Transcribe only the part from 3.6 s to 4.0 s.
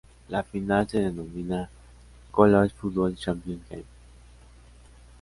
Game.